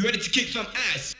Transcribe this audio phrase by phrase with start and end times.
[0.00, 1.14] You ready to kick some ass?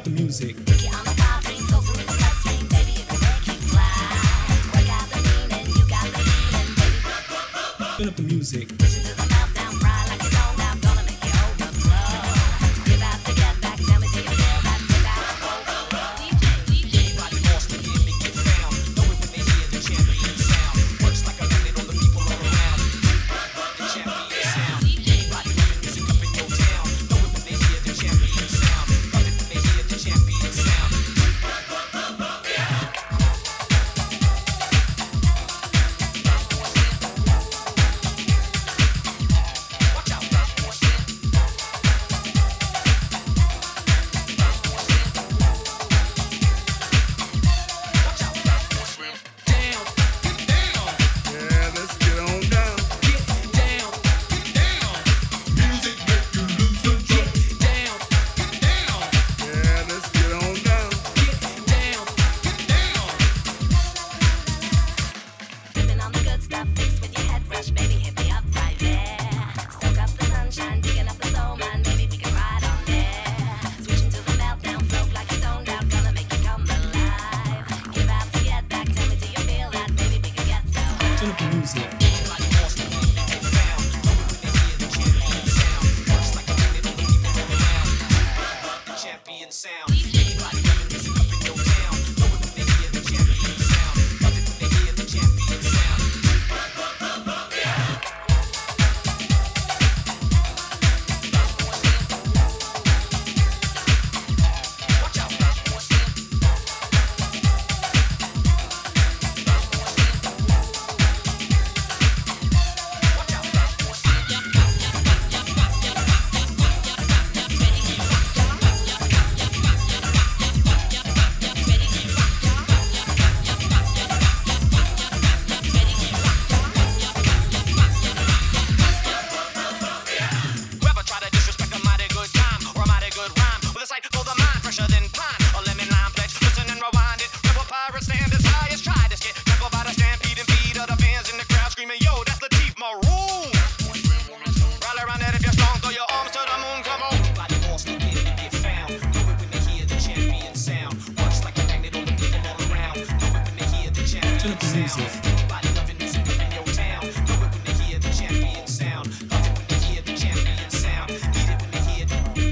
[0.00, 0.56] out the music.
[7.96, 8.79] Turn up the music.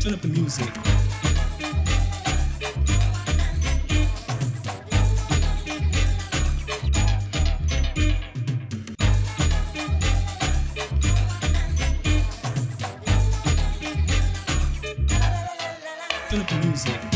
[0.09, 0.67] turn up the music.
[16.31, 17.08] Turn up the music.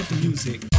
[0.00, 0.71] up the music.